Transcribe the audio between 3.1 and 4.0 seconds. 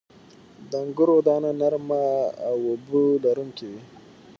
لرونکې وي.